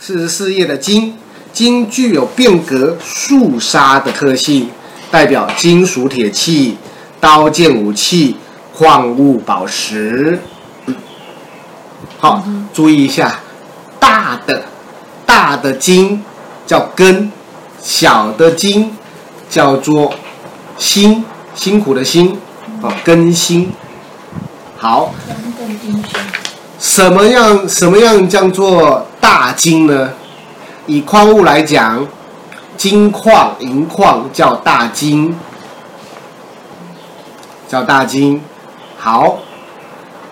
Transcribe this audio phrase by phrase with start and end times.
[0.00, 1.14] 四十四页的金，
[1.52, 4.70] 金具有变革肃杀的特性，
[5.10, 6.78] 代表金属铁器、
[7.20, 8.36] 刀剑武器、
[8.72, 10.38] 矿物宝石。
[12.18, 13.40] 好，注意一下，
[13.98, 14.66] 大的
[15.26, 16.22] 大的金
[16.64, 17.32] 叫根，
[17.82, 18.96] 小的金
[19.50, 20.14] 叫做
[20.78, 21.24] 辛，
[21.56, 22.38] 辛苦的辛，
[22.80, 23.72] 啊，根辛。
[24.76, 25.12] 好，
[26.78, 30.10] 什么样什么样叫做大金呢？
[30.86, 32.06] 以矿物来讲，
[32.78, 35.34] 金矿、银矿叫大金，
[37.68, 38.40] 叫大金。
[38.96, 39.40] 好，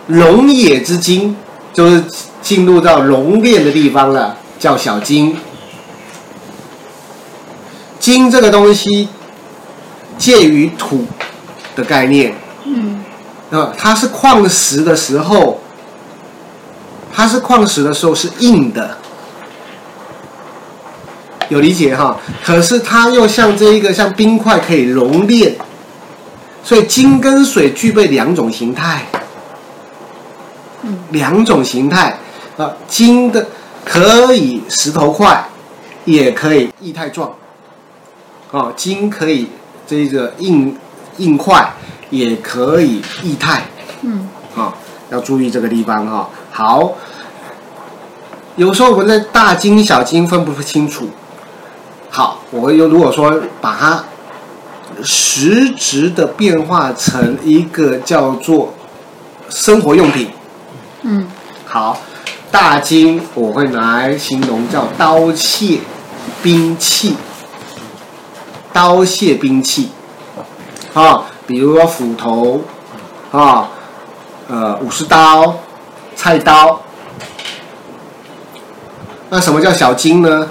[0.06, 1.36] 龙冶之金。
[1.74, 2.02] 就是
[2.40, 5.36] 进入到熔炼的地方了，叫小金。
[8.00, 9.10] 金这个东西
[10.16, 11.04] 介于土
[11.74, 12.34] 的概念，
[12.64, 13.04] 嗯，
[13.50, 15.60] 啊，它是矿石的时候，
[17.16, 18.98] 它是矿石的时候是硬的，
[21.48, 22.20] 有理解哈？
[22.44, 25.56] 可是它又像这一个像冰块可以熔炼，
[26.62, 29.06] 所以金跟水具备两种形态。
[31.10, 32.18] 两种形态
[32.58, 33.46] 啊，金的
[33.82, 35.42] 可以石头块，
[36.04, 37.34] 也可以液态状。
[38.52, 39.48] 啊，金可以
[39.86, 40.76] 这个硬
[41.16, 41.72] 硬块，
[42.10, 43.62] 也可以液态。
[44.02, 44.28] 嗯。
[44.54, 44.74] 啊，
[45.10, 46.28] 要注意这个地方哈。
[46.56, 46.94] 好，
[48.56, 51.10] 有时候我们在大金小金分不清楚。
[52.08, 54.04] 好，我又如果说把它
[55.02, 58.72] 实质的变化成一个叫做
[59.50, 60.30] 生活用品。
[61.02, 61.28] 嗯，
[61.66, 61.98] 好，
[62.50, 65.80] 大金我会拿来形容叫刀械、
[66.42, 67.18] 兵器，
[68.72, 69.90] 刀械兵器，
[70.94, 72.62] 啊，比如说斧头，
[73.30, 73.68] 啊，
[74.48, 75.58] 呃，武士刀、
[76.16, 76.82] 菜刀。
[79.28, 80.48] 那什么叫小金呢？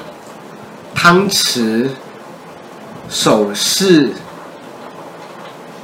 [0.93, 1.89] 汤匙、
[3.09, 4.13] 首饰、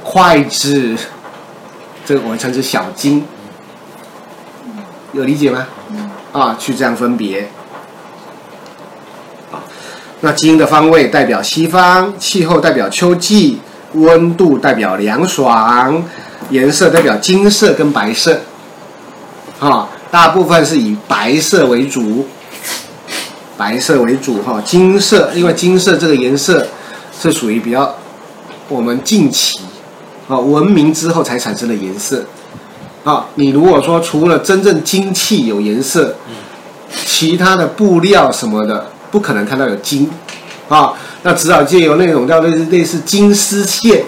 [0.02, 0.96] 筷子，
[2.04, 3.26] 这个我们称之小金。
[5.12, 5.66] 有理解吗？
[6.32, 7.48] 啊，去这样分别。
[9.50, 9.60] 啊，
[10.20, 13.60] 那金的方位代表西方，气候代表秋季，
[13.92, 16.02] 温度代表凉爽，
[16.50, 18.40] 颜色代表金色跟白色。
[19.62, 22.26] 啊，大部分是以白色为主，
[23.56, 24.60] 白色为主哈。
[24.64, 26.66] 金色，因为金色这个颜色
[27.16, 27.94] 是属于比较
[28.68, 29.60] 我们近期
[30.26, 32.24] 啊文明之后才产生的颜色。
[33.04, 36.16] 啊，你如果说除了真正金器有颜色，
[37.04, 40.10] 其他的布料什么的不可能看到有金，
[40.68, 44.04] 啊，那只好借由那种叫类似类似金丝线，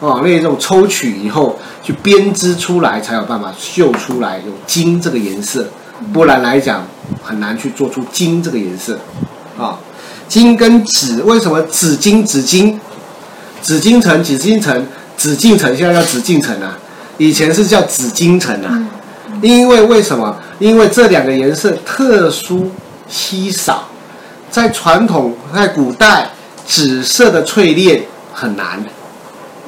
[0.00, 5.66] 啊，那种抽取以后去编织出来，才有办法绣出来有金这个颜色，
[6.12, 6.86] 不然来讲
[7.22, 8.98] 很难去做出金这个颜色，
[9.58, 9.78] 啊，
[10.28, 12.78] 金跟紫为什么紫金紫金，
[13.62, 14.86] 紫禁城紫禁城
[15.16, 16.76] 紫禁城现在叫紫禁城啊？
[17.18, 18.84] 以前是叫紫禁城啊，
[19.40, 20.36] 因为为什么？
[20.58, 22.70] 因为这两个颜色特殊
[23.08, 23.88] 稀少，
[24.50, 26.30] 在传统在古代，
[26.66, 28.02] 紫色的淬炼
[28.34, 28.84] 很难，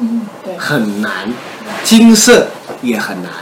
[0.00, 1.32] 嗯，对，很难，
[1.84, 2.46] 金色
[2.82, 3.32] 也很难，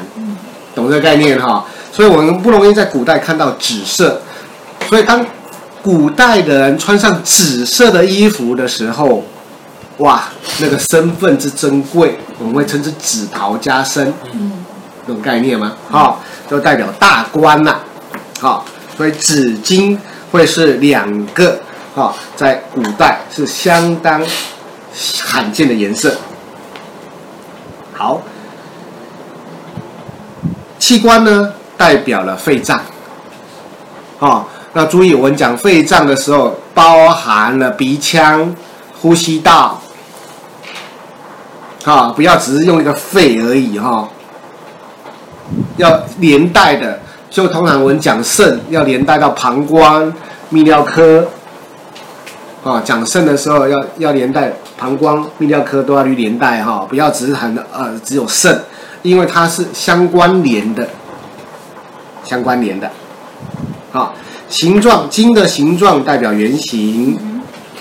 [0.74, 1.64] 懂这个概念哈？
[1.92, 4.20] 所以我们不容易在古代看到紫色，
[4.88, 5.24] 所以当
[5.82, 9.24] 古代的人穿上紫色的衣服的时候。
[10.00, 10.24] 哇，
[10.60, 14.52] 那个身份之珍贵，我们会称之紫袍加身，嗯，
[15.06, 15.72] 这种概念吗？
[15.88, 16.16] 好、哦，
[16.50, 17.80] 就代表大官呐、啊，
[18.38, 19.98] 好、哦，所以紫金
[20.30, 21.52] 会是两个，
[21.94, 24.22] 啊、哦，在古代是相当
[25.24, 26.14] 罕见的颜色。
[27.96, 28.20] 好，
[30.78, 32.78] 器官呢，代表了肺脏，
[34.18, 38.54] 哦，那注意，我们讲肺脏的时候，包含了鼻腔、
[39.00, 39.80] 呼吸道。
[41.86, 44.08] 啊，不要只是用一个肺而已哈，
[45.78, 47.00] 要连带的。
[47.30, 50.12] 就通常我们讲肾，要连带到膀胱、
[50.52, 51.26] 泌尿科。
[52.62, 58.62] 啊，讲肾的时候要要连带膀胱、泌尿科都要去连带哈，不要只是谈的呃只有肾，
[59.02, 60.88] 因为它是相关联的，
[62.24, 62.90] 相关联的。
[63.90, 64.14] 好，
[64.48, 67.18] 形状，金的形状代表圆形，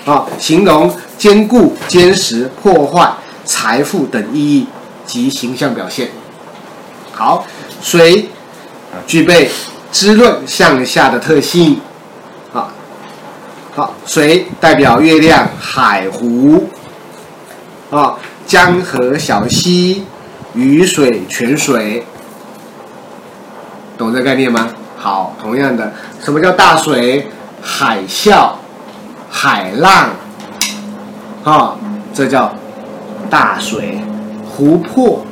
[0.04, 3.12] 啊，形容坚固、坚实、破坏。
[3.44, 4.66] 财富等意义
[5.06, 6.08] 及形象表现。
[7.12, 7.46] 好，
[7.80, 8.28] 水
[9.06, 9.48] 具备
[9.92, 11.80] 滋润向下的特性。
[12.52, 12.72] 好，
[13.72, 16.68] 好，水代表月亮、海湖。
[17.90, 18.16] 啊，
[18.46, 20.04] 江河小溪、
[20.54, 22.04] 雨水、泉水，
[23.96, 24.68] 懂这概念吗？
[24.96, 27.28] 好，同样的，什么叫大水？
[27.62, 28.50] 海啸、
[29.28, 30.10] 海浪，
[31.44, 31.76] 啊，
[32.14, 32.52] 这叫
[33.28, 34.00] 大水；
[34.48, 35.24] 湖泊，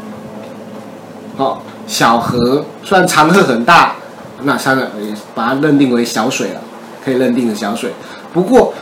[1.37, 3.95] 哦，小河，虽然长河很大，
[4.43, 4.91] 那三个
[5.35, 6.61] 把它认定为小水了，
[7.05, 7.93] 可以认定为小水。
[8.33, 8.75] 不过，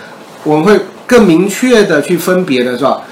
[0.45, 3.03] 我们会更明确的去分别的是吧？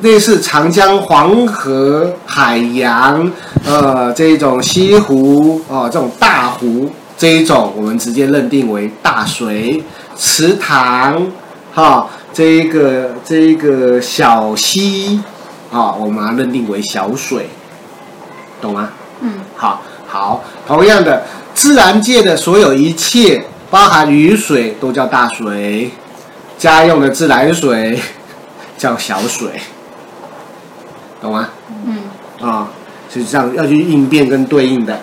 [0.00, 3.30] 类似长江、黄河、海洋，
[3.64, 9.82] 呃，这种西湖哦、呃，这种大湖，这一种我们直接认定为大水；
[10.16, 11.26] 池塘，
[11.74, 15.20] 哈、哦，这一个这一个小溪，
[15.72, 17.48] 啊、哦，我们认定为小水，
[18.60, 18.90] 懂吗？
[19.20, 21.24] 嗯，好，好，同样的，
[21.54, 25.90] 自然界的所有一切，包含雨水，都叫大水；
[26.56, 27.98] 家用的自来水
[28.76, 29.50] 叫小水。
[31.20, 31.48] 懂吗？
[31.86, 32.68] 嗯，啊，
[33.12, 35.00] 是这样要去应变跟对应的。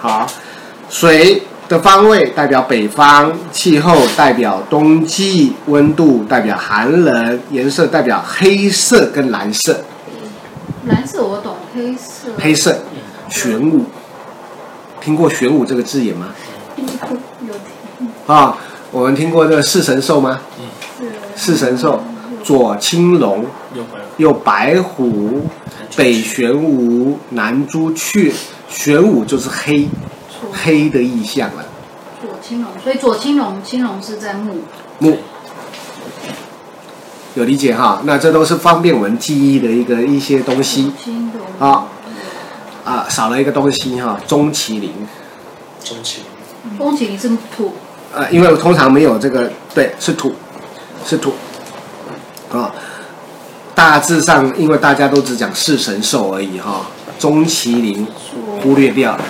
[0.00, 0.26] 好，
[0.90, 9.80] 水的方位代表北方，气候代表冬季，温度代表寒冷，颜色代表黑色跟蓝色。
[10.86, 12.28] 蓝色我懂，黑色。
[12.38, 12.76] 黑色，
[13.30, 13.86] 玄武，
[15.00, 16.26] 听过玄武这个字眼吗？
[16.76, 18.08] 有听。
[18.26, 18.58] 啊，
[18.90, 20.40] 我们听过这个四神兽吗？
[20.60, 22.02] 嗯，四神兽，
[22.44, 23.44] 左青龙。
[24.18, 25.42] 右白虎，
[25.96, 28.32] 北玄武，南朱雀。
[28.68, 29.88] 玄武就是黑，
[30.52, 31.64] 黑的意象了。
[32.20, 34.62] 左青龙，所以左青龙，青龙是在木。
[34.98, 35.16] 木，
[37.34, 38.02] 有理解哈？
[38.04, 40.92] 那这都是方便我们记忆的一个一些东西。
[41.02, 41.68] 青龙。
[41.68, 41.86] 啊
[42.84, 44.92] 啊，少了一个东西哈，中麒麟。
[45.82, 46.78] 中麒麟。
[46.78, 47.72] 钟麒麟是土。
[48.14, 50.32] 呃，因为我通常没有这个，对，是土，
[51.04, 51.32] 是土，
[52.58, 52.74] 啊。
[53.74, 56.82] 大致上，因为大家都只讲四神兽而已哈，
[57.18, 58.06] 钟麒麟
[58.62, 59.24] 忽略掉了。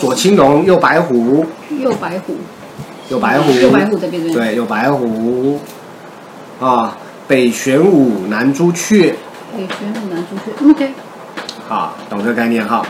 [0.00, 1.44] 左青龙，右白虎。
[1.70, 2.36] 右白虎。
[3.08, 3.52] 右白虎。
[3.52, 5.58] 右白虎这边对，右白虎。
[6.60, 6.96] 啊，
[7.26, 9.16] 北玄武，南朱雀。
[9.56, 10.70] 北玄武，南朱雀。
[10.70, 10.92] OK。
[11.68, 12.86] 好，懂这个概念哈。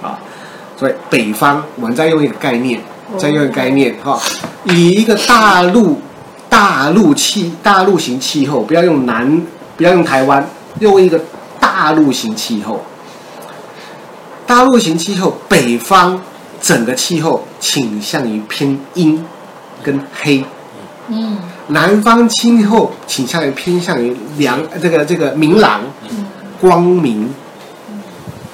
[0.00, 0.18] 啊，
[0.78, 2.80] 所以北方，我们再用一个概念，
[3.18, 4.18] 再用一个概念哈，
[4.64, 6.00] 以一个大陆。
[6.46, 9.42] 大陆气大陆型气候，不要用南，
[9.76, 11.20] 不要用台湾，用一个
[11.58, 12.84] 大陆型气候。
[14.46, 16.20] 大陆型气候，北方
[16.60, 19.24] 整个气候倾向于偏阴
[19.82, 20.44] 跟黑，
[21.08, 25.80] 嗯，南方气候倾向于偏向于凉，这个这个明朗，
[26.60, 27.34] 光明，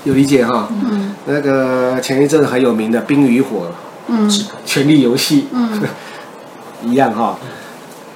[0.05, 0.71] 有理解哈？
[0.71, 3.67] 嗯，那个前一阵很有名的《冰与火》，
[4.09, 4.31] 嗯，
[4.67, 5.83] 权力游戏，嗯，
[6.85, 7.39] 一样哈。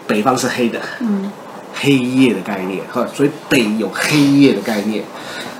[0.06, 1.32] 北方是黑的，嗯，
[1.74, 5.02] 黑夜的概念，哈，所以北有黑夜的概念，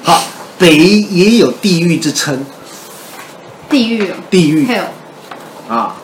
[0.02, 0.22] 好，
[0.58, 2.44] 北也有地狱之称，
[3.70, 4.68] 地狱，地狱。
[5.66, 5.96] 啊，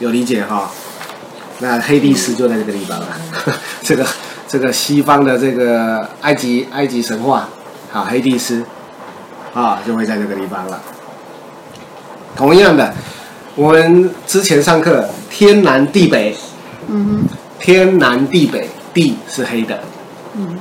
[0.00, 0.68] 有理解哈？
[1.60, 3.06] 那黑帝斯就在这个地方了，
[3.46, 4.04] 嗯、 这个
[4.48, 7.48] 这个西方的这个埃及埃及神话，
[7.92, 8.64] 好，黑帝斯，
[9.54, 10.82] 啊，就会在这个地方了。
[12.34, 12.92] 同样的，
[13.56, 16.36] 我们之前上课天南地北，
[16.88, 17.28] 嗯哼。
[17.60, 19.80] 天南地北，地是黑的，
[20.34, 20.58] 嗯，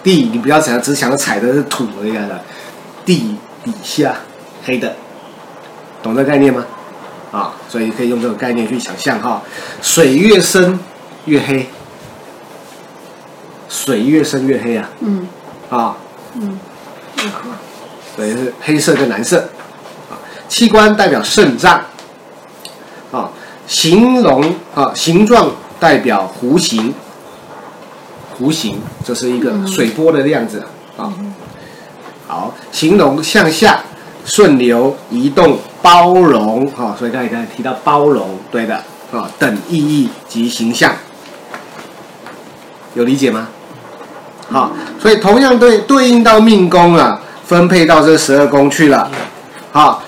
[0.00, 2.40] 地你不要想只想着踩的是土一样的，
[3.04, 3.34] 地
[3.64, 4.14] 底下
[4.64, 4.94] 黑的，
[6.04, 6.64] 懂这概念吗？
[7.32, 9.42] 啊，所以可以用这个概念去想象哈，
[9.82, 10.78] 水越深
[11.24, 11.66] 越黑，
[13.68, 15.26] 水越深越黑啊，嗯，
[15.68, 15.96] 啊，
[16.34, 16.60] 嗯，
[18.14, 19.38] 所以是黑色跟蓝色，
[20.08, 20.14] 啊，
[20.48, 21.84] 器官代表肾脏，啊，
[23.70, 24.42] 形容
[24.74, 25.48] 啊形状。
[25.80, 26.92] 代表弧形，
[28.38, 30.62] 弧形这是一个水波的样子
[30.98, 31.10] 啊。
[32.28, 33.80] 好，形容向下
[34.22, 40.94] 顺流移动包容啊、哦，所以刚才刚才提到包容，对的啊、哦，等意义及形象，
[42.92, 43.48] 有理解吗？
[44.50, 49.10] 好、哦，所以同样对对应到命宫啊，分配到这十二宫去了。
[49.72, 49.98] 好、哦，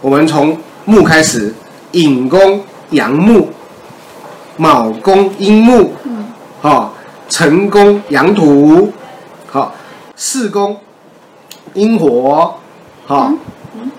[0.00, 1.52] 我们从木开始，
[1.90, 2.64] 引宫
[2.94, 3.50] 阳木。
[4.56, 6.26] 卯宫阴木，嗯，
[6.60, 6.94] 好，
[7.28, 8.92] 辰宫阳土，
[9.46, 9.74] 好，
[10.14, 10.76] 巳宫
[11.72, 12.54] 阴火，
[13.04, 13.32] 好，
[13.74, 13.90] 嗯。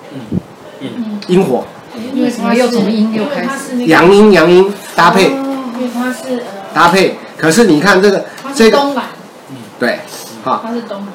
[0.80, 1.20] 嗯。
[1.28, 1.66] 阴火，
[2.14, 3.84] 因为什么又从阴又开始？
[3.86, 7.18] 阳阴阳阴搭配，因为它是搭配。
[7.38, 8.24] 可是你看这个，
[8.54, 8.78] 这个，
[9.50, 10.00] 嗯，对，
[10.44, 11.08] 好，它是东南，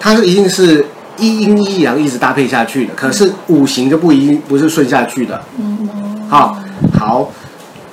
[0.00, 0.84] 它是一定是
[1.16, 2.94] 一阴一阳一直搭配下去的。
[2.94, 6.58] 可是五行就不一定不是顺下去的，嗯，好，
[6.98, 7.30] 好。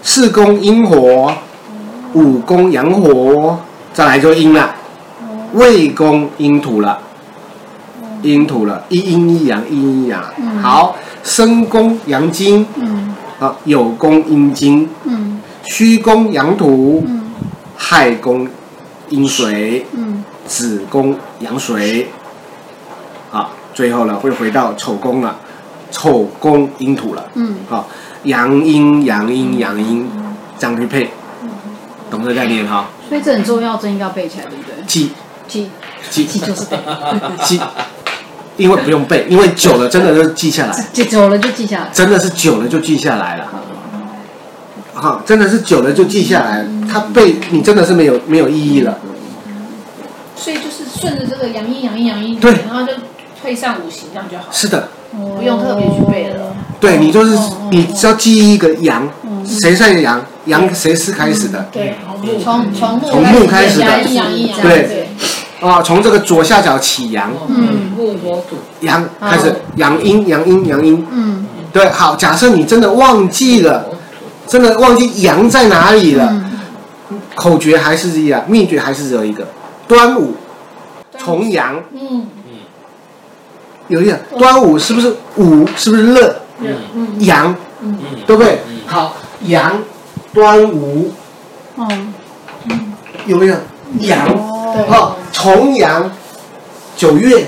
[0.07, 1.33] 四宫阴火，
[2.13, 3.57] 五宫阳火，
[3.91, 4.75] 再来就阴了。
[5.53, 6.99] 未宫阴土了，
[8.21, 10.23] 阴土了，一阴一阳，一阴一阳。
[10.61, 17.31] 好，申宫阳金，嗯，啊，酉宫阴金，嗯，戌宫阳土，嗯，
[17.75, 18.47] 亥宫
[19.09, 22.09] 阴水，嗯，子宫阳水。
[23.31, 25.35] 好，最后呢会回到丑宫了，
[25.95, 27.87] 丑宫阴土了，嗯，好，
[28.23, 30.05] 阳阴阳阴阳阴
[30.59, 31.09] 这样去配，
[32.11, 32.87] 懂这个概念哈？
[33.07, 34.73] 所以这很重要，这应该要背起来，对不对？
[34.85, 35.11] 记。
[35.47, 35.69] 记。
[36.09, 36.25] 记。
[36.25, 36.77] 记就是背，
[37.45, 37.61] 记，
[38.57, 43.47] 因为不用背，因为久了真的就记下来，记 久了就记下来，真的是久了就记下来了，
[44.93, 48.97] 好，真的是久了就记下来，他背你真的是没有没有意义了，
[50.35, 52.91] 所以就是顺着这个阳阴阳阴阳阴，对，然后就
[53.41, 57.37] 配上五行，这样就好，是的，不用特别去背了，对你就是
[57.71, 59.07] 你只要记一个阳，
[59.45, 60.21] 谁算阳？
[60.45, 61.67] 阳谁是开始的？
[61.71, 61.95] 对，
[62.43, 63.87] 从从从木开始的，
[64.61, 65.09] 对，
[65.59, 73.87] 啊，从这个左下角起阳，嗯，木火土，阳开始，阳阴阳阴阳阴，嗯，对，好，假设你真的忘记了，
[74.47, 76.43] 真的忘记阳在哪里了，
[77.33, 79.47] 口诀还是一样，秘诀还是只有一个，
[79.87, 80.35] 端午，
[81.17, 82.27] 重阳，嗯嗯，
[83.87, 86.35] 有一点端午是不是午是不是热？
[86.59, 87.15] 嗯。
[87.19, 87.97] 阳，嗯。
[88.25, 88.59] 对不对？
[88.85, 89.81] 好，阳。
[90.33, 91.13] 端午，
[91.77, 91.87] 哦，
[93.25, 93.55] 有没有？
[93.99, 94.27] 阳？
[94.89, 96.11] 哦，重阳，
[96.97, 97.47] 九月，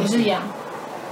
[0.00, 0.40] 也是阳，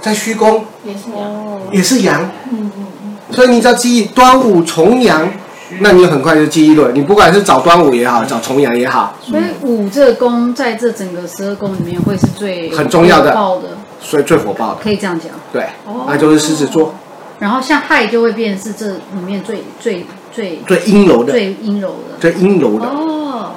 [0.01, 2.23] 在虚宫，也是阳，也是阳。
[2.49, 3.15] 嗯嗯嗯。
[3.31, 5.31] 所以你只要记忆端午重阳，
[5.79, 6.91] 那你很快就记忆了。
[6.93, 9.15] 你不管是找端午也好，找重阳也好。
[9.21, 13.69] 所以午这个宫在这整个十二宫里面会是最很重要的，爆的，
[14.01, 15.29] 所以最火爆的，可以这样讲。
[15.51, 15.67] 对，
[16.07, 16.93] 那就是狮子座。
[17.39, 23.51] 然后像亥就会变是这里面最最最最阴柔的，最阴柔的，最阴柔的哦，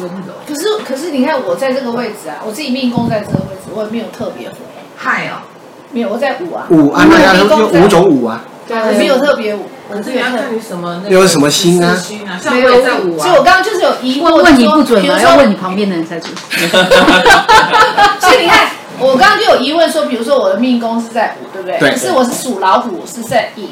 [0.00, 0.32] 温柔。
[0.48, 4.56] 可是可是你看我在这个位置啊，我自己命宫在这个位置，我也没有特别火。
[4.96, 5.38] 亥哦，
[5.92, 6.66] 没有，我在五啊。
[6.70, 7.44] 五啊，那要有
[7.84, 8.42] 五种五啊。
[8.66, 9.66] 对，没有特别午。
[9.92, 11.02] 可是你要看你什么？
[11.08, 11.96] 又是什么心啊？
[12.50, 13.22] 没有在午啊。
[13.22, 15.20] 所以我刚刚就是有疑问，问你不准嘛？
[15.20, 16.32] 要问你旁边的人才准。
[18.20, 18.68] 所以你看。
[19.00, 21.76] 我刚刚就有疑问说，比如说我的命宫是在五，对不对？
[21.80, 21.90] 对。
[21.90, 23.66] 可是我是属老虎，是在寅，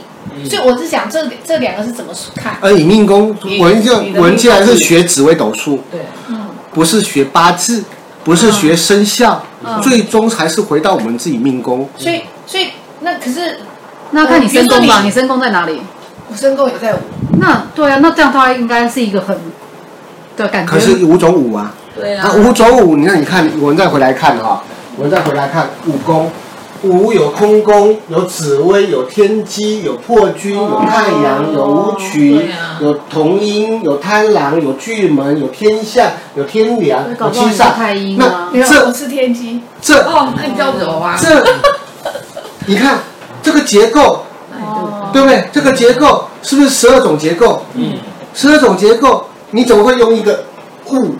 [0.49, 2.57] 所以我是想这这两个是怎么看？
[2.61, 7.85] 而以命宫，文就文既然是学紫微斗数，对，嗯，不是学八字，
[8.25, 9.41] 不是学生肖，
[9.81, 11.89] 最终还是回到我们自己命宫。
[11.97, 13.61] 所以，所以那可是
[14.11, 15.81] 那看你身宫吧，你身宫在哪里？
[16.31, 16.99] 我身宫也在五。
[17.39, 19.37] 那对啊，那这样的话应该是一个很
[20.37, 20.73] 的感觉。
[20.73, 24.63] 可是五种五啊，对啊，五种五，你看，你看，我们再回来看哈。
[24.97, 26.31] 我们再回来看五宫，
[26.83, 37.73] 五有空宫，有紫薇，有天机，有破军，有太阳，有武曲，有同音，有贪狼，有巨门，有天象，有天梁，有七煞。
[38.19, 39.63] 那这是天机。
[39.81, 41.19] 这哦，那你叫柔啊。
[41.19, 41.43] 这，
[42.67, 42.99] 你看
[43.43, 44.27] 这个结构，
[45.13, 45.49] 对不对？
[45.53, 47.65] 这个结构是不是十二种结构？
[47.75, 47.95] 嗯。
[48.35, 50.45] 十二种结构，你怎么会用一个
[50.87, 51.17] 物？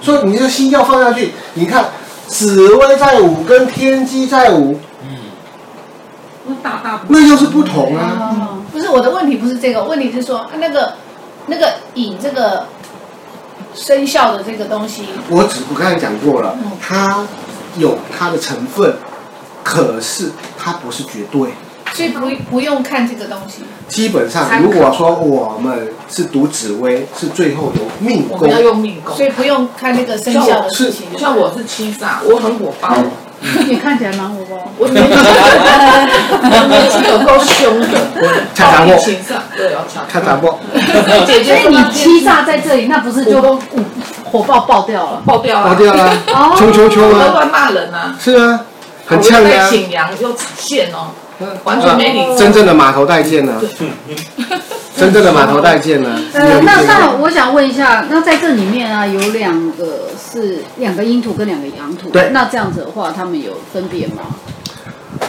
[0.00, 1.86] 所以你这个星曜放下去，你看。
[2.28, 5.18] 紫微在五，跟天机在五，嗯，
[6.46, 8.56] 那大大那又是不同啊。
[8.72, 10.94] 不是我的问题，不是这个问题，是说那个
[11.48, 12.64] 那个以这个
[13.74, 15.08] 生肖的这个东西。
[15.28, 17.22] 我只我刚才讲过了，它
[17.76, 18.94] 有它的成分，
[19.62, 21.50] 可是它不是绝对。
[21.94, 23.62] 所以不不用看这个东西。
[23.88, 31.08] 基本上，如果说我们是读紫微，是最后有命宫，我们要用命宫，所以不用看那个生肖的事情。
[31.18, 32.96] 像我是七煞，我很火爆，
[33.66, 34.56] 你看起来蛮火爆。
[34.78, 35.04] 我年
[36.90, 37.86] 纪有够凶的，
[38.54, 38.96] 恰查波，
[39.54, 40.58] 对，要恰恰查波。
[41.26, 43.60] 姐姐，你七煞在这里，那不是就
[44.24, 45.22] 火爆爆掉了？
[45.26, 46.16] 爆掉了，爆掉了，
[46.56, 47.28] 秋秋秋啊！
[47.34, 48.16] 乱骂人啊！
[48.18, 48.60] 是啊，
[49.04, 49.68] 很呛的啊！
[49.68, 51.08] 景阳又现哦。
[51.64, 53.60] 完全没你真正的码头带剑呢？
[54.96, 56.10] 真正的码头带剑 呢？
[56.32, 64.22] 呃，那那我想问一下，那在这里面啊，有两个是两个阴土跟两个阳土，对，那这样子的话，他们有分别吗？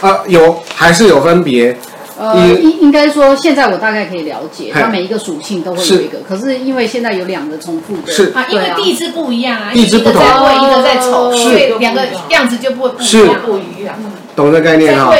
[0.00, 1.76] 呃，有，还是有分别。
[2.16, 6.18] 呃，应应该说，现在我大概可以了解，它每一个属性都会有一个。
[6.28, 13.96] 可是因为现在有两个重复的，是啊，因为地支不一样啊，地支不同，一个在未，一个在丑，所以两个样子就不会不一样，不一样。
[14.36, 15.14] 懂这概念哈？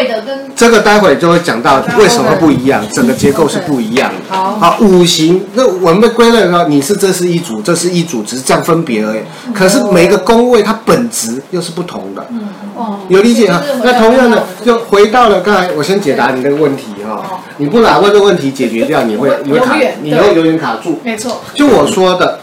[0.57, 4.35] 这个待会就会讲到为什么不一样，整个结构是不一样的。
[4.35, 9.21] 好，好，五行那我们被归类说你是这是一组，这是一组，只是这样分别而已。
[9.53, 12.27] 可是每个宫位它本质又是不同的。
[12.31, 13.63] 嗯哦，有理解哈？
[13.85, 17.41] 那同样的，就回到了刚才我先解答你那个问题哈。
[17.59, 20.99] 你不把问这个问题解决掉，你会你会卡，你会有点卡住。
[21.05, 21.41] 没错。
[21.55, 22.41] 就我说的，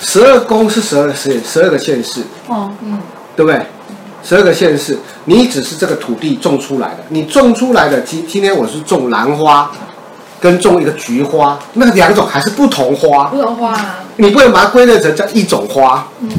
[0.00, 2.22] 十二宫是十二十十二个县市。
[2.48, 2.98] 哦，嗯，
[3.36, 3.60] 对不对？
[4.22, 9.70] 十二个县市，你只是这个土地种出来的，你种出来的今今天我是种兰花，
[10.40, 16.06] 跟种一个菊花，那两种还是不同花，不同花啊，你不能把它归类成叫一种花。
[16.20, 16.30] 嗯，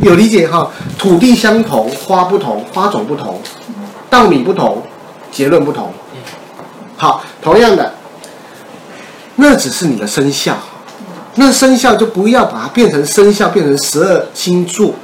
[0.00, 0.70] 有理解哈？
[0.98, 3.40] 土地相同，花不同，花种不同，
[4.08, 4.82] 稻米不同，
[5.30, 5.92] 结论不同。
[6.96, 7.92] 好，同样的，
[9.36, 10.56] 那只是你的生肖，
[11.34, 14.94] 那生肖就不要把它变成生肖，变成十二星座，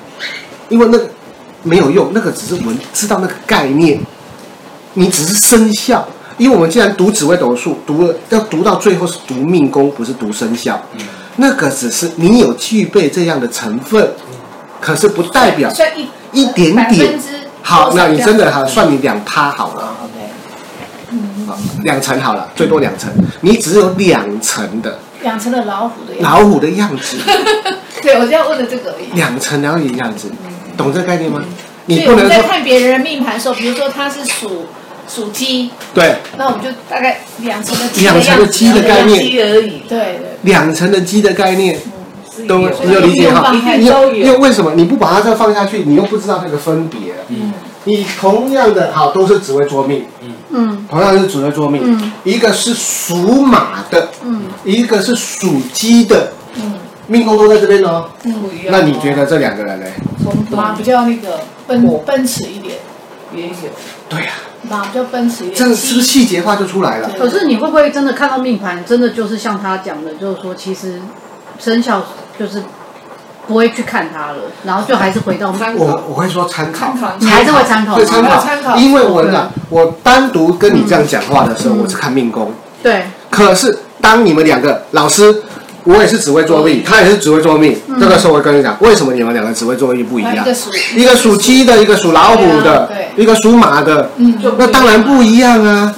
[0.70, 1.06] 因为那个
[1.62, 4.00] 没有用，那个只是我们知道那个概念，
[4.94, 6.06] 你只是生肖，
[6.38, 10.80] 因为我们既然读紫微斗数，读了要读到最后是读命宫，不是读生肖，
[11.36, 14.12] 那个只是你有具备这样的成分，
[14.80, 17.20] 可是不代表算一一点百分点。
[17.20, 17.28] 之
[17.62, 19.94] 好，那你真的好好算你两趴好了。
[20.02, 23.08] OK，好两层好了，最多两层，
[23.40, 26.24] 你只有两层的两层的老虎的样子。
[26.24, 27.16] 老虎的样子，
[28.02, 29.14] 对，我就要问的这个而已。
[29.14, 30.28] 两层老虎的样子，
[30.76, 31.42] 懂这个概念吗？
[31.86, 34.66] 所以我你不能在看别人的命盘的时候，比如说他是属
[35.08, 36.14] 属鸡，对。
[36.38, 41.78] 那我们就大概两层的鸡两层的鸡的概念，鸡而已，对对，两层的鸡的概念，
[42.34, 43.52] 是都有你有理解哈？
[43.52, 44.72] 一定因为因为为什么？
[44.76, 47.14] 你不把它再放下去，你又不知道那个分别？
[47.28, 47.52] 嗯，
[47.84, 50.04] 你同样的好都是紫微坐命，
[50.50, 50.86] 嗯。
[50.88, 52.12] 同样是紫微坐命，嗯。
[52.22, 56.74] 一个是属马的，嗯，一个是属鸡的，嗯。
[57.08, 58.08] 命宫都在这边哦。
[58.22, 58.66] 不一样。
[58.66, 58.68] 哦。
[58.70, 59.86] 那你觉得这两个人呢？
[60.50, 62.76] 马比较那个奔奔驰一点，
[63.34, 63.54] 也有？
[64.08, 64.32] 对呀、
[64.68, 65.58] 马比较奔驰一点。
[65.58, 67.10] 这个是不是细节化就出来了？
[67.18, 71.00] 可是你会不会真的看到命盘，真的就是像他讲的，就是说其实
[71.58, 72.04] 生肖
[72.38, 72.62] 就是
[73.46, 76.94] 不会去看它了，然后就还是回到 参我我会说参考。
[77.18, 77.94] 你还是会参考？
[77.96, 78.76] 会参考，参考。
[78.76, 81.78] 因为我讲，我单独跟你这样讲话的时候，嗯。
[81.82, 82.52] 我是看命宫。
[82.82, 85.42] 对，可是当你们两个老师，
[85.84, 90.54] 我也是只会作弊，他也是只会作弊，这个时候我跟你讲，为什么你们两个只会作弊不一样一个？
[90.54, 95.94] 属一个属鸡的，一个属老虎的对啊，一个属马的，嗯，那当然不一样啊，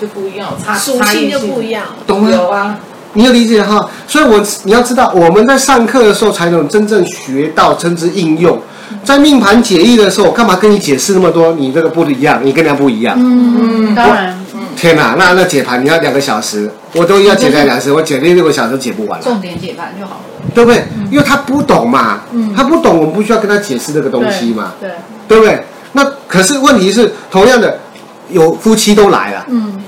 [0.00, 1.84] 就不一样，差属性就不一样。
[2.06, 2.30] 懂吗？
[2.30, 2.78] 有啊，
[3.12, 3.88] 你有理解哈？
[4.06, 8.58] 所以我你要知道，我们在上课的时候才能真正学到，甚至应用。
[9.04, 11.52] 在命盘解译的时候，我干嘛跟你解释那么多？
[11.52, 13.16] 你这个不一样，你跟人家不一样。
[13.18, 14.38] 嗯，当然，
[14.76, 20.20] 天哪，那那解盘你要两个小时，我都要解开两时，我解六六个小时解不完了，重点解盘就好了。
[20.54, 20.84] 对不对？
[21.10, 24.90] 因为他不懂嘛，嗯他不懂，我们不需要跟他解释这个东西嘛，对，
[25.26, 25.64] 对不对？
[25.92, 27.78] 那可是问题是，同样的，
[28.30, 29.82] 有夫妻都来了，嗯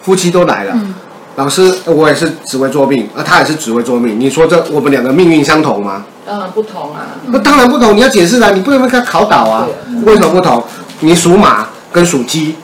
[0.00, 0.72] 夫妻都来了。
[0.74, 0.94] 嗯，
[1.36, 6.04] 老师，我也是只会作命，啊，他也是只会作命，你说这我们两个命运相同吗？
[6.26, 7.06] 当然不同啊。
[7.26, 9.66] 那当然不同，你要解释啊，你不能跟他考倒啊。
[10.04, 10.62] 为什么不同？
[11.00, 12.56] 你属马跟属鸡，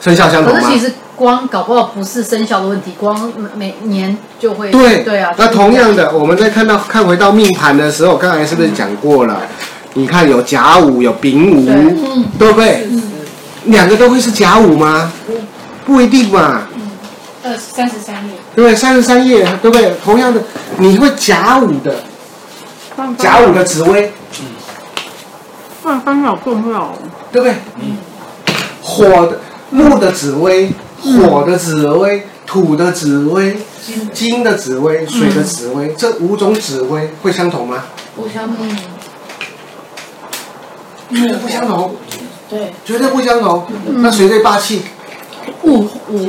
[0.00, 0.60] 生肖相同吗？
[0.60, 5.32] 可是其实光搞不好不是生肖的问题，光每年就会对对啊。
[5.36, 9.40] 那同样的，我们在看到看回到命盘的时候，刚才是不是讲过了？
[9.94, 12.86] 你看有甲午有丙午，对嗯，对不对？
[13.64, 15.10] 两个都会是甲午吗？
[15.86, 16.66] 不一定嘛，
[17.42, 18.32] 二三十三页。
[18.54, 18.76] 对不对？
[18.76, 19.94] 三十三页，对不对？
[20.04, 20.40] 同样的，
[20.76, 21.96] 你会甲午的
[23.16, 24.12] 甲午的紫微，
[25.82, 26.92] 那分好重要哦。
[27.32, 27.54] 对不对？
[28.82, 29.40] 火的
[29.76, 33.58] 木的紫薇，火的紫薇，土的紫薇，
[34.14, 34.56] 金的。
[34.56, 37.84] 紫薇，水的紫薇，这五种紫薇会相同吗？
[38.16, 38.66] 不相同。
[41.10, 41.94] 绝对不相同，
[42.48, 43.66] 对，绝对不相同。
[43.98, 44.82] 那谁最霸气？
[45.62, 46.26] 五五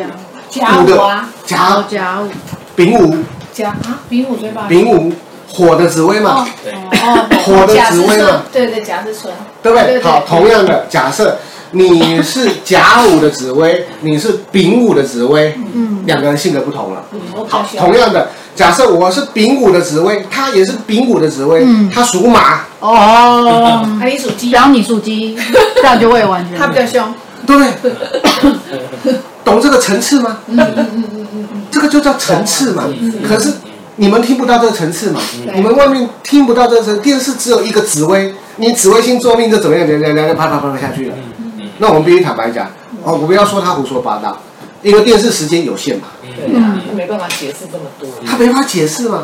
[0.50, 1.86] 甲午啊，甲。
[1.90, 2.28] 甲午，
[2.76, 3.16] 丙午，
[3.54, 4.68] 甲啊，丙午最棒。
[4.68, 5.12] 丙午，
[5.52, 6.46] 火的紫薇嘛。
[6.46, 6.48] 哦，
[6.92, 9.34] 哦，火的紫薇嘛，对对，甲是春。
[9.64, 9.80] 对不？
[9.80, 10.02] 对。
[10.02, 11.38] 好，同样的假设
[11.72, 17.04] 你是甲午的紫薇， 你是丙午的紫薇，嗯两个人性格不同了。
[17.48, 25.38] 好，同样的，假设我是丙午的紫薇，他也是丙午的紫薇，嗯他属马，哦， 还，你属鸡，然后你属鸡，
[25.76, 26.58] 这样就会完全。
[26.58, 27.14] 他比较凶。
[27.46, 29.16] 对不对？
[29.46, 30.40] 懂这个层次吗？
[30.48, 32.84] 嗯嗯嗯嗯嗯嗯，这个就叫层次嘛。
[33.26, 33.54] 可是
[33.98, 35.22] 你们听不到这个层次嘛？
[35.46, 41.16] 对你们外面听不到这个层，电视只有一个紫薇，你紫微星座命就怎么样，怎么样，怎么样，啪啪啪啪下去了。
[41.80, 42.68] 那我们必须坦白讲，
[43.04, 44.38] 哦，我不要说他胡说八道，
[44.82, 48.10] 因为电视时间有限嘛，对呀，没办法解释这么多。
[48.26, 49.24] 他没法解释嘛。